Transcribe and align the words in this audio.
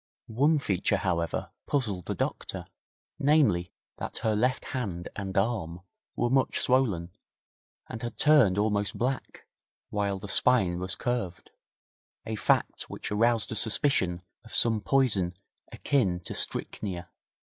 One 0.25 0.57
feature, 0.57 0.97
however, 0.97 1.51
puzzled 1.67 2.07
the 2.07 2.15
doctor 2.15 2.65
namely, 3.19 3.71
that 3.97 4.17
her 4.25 4.35
left 4.35 4.65
hand 4.73 5.09
and 5.15 5.37
arm 5.37 5.81
were 6.15 6.31
much 6.31 6.59
swollen, 6.59 7.11
and 7.87 8.01
had 8.01 8.17
turned 8.17 8.57
almost 8.57 8.97
black, 8.97 9.45
while 9.91 10.17
the 10.17 10.27
spine 10.27 10.79
was 10.79 10.95
curved 10.95 11.51
a 12.25 12.35
fact 12.35 12.89
which 12.89 13.11
aroused 13.11 13.51
a 13.51 13.55
suspicion 13.55 14.23
of 14.43 14.55
some 14.55 14.81
poison 14.81 15.37
akin 15.71 16.19
to 16.21 16.33
strychnia. 16.33 17.09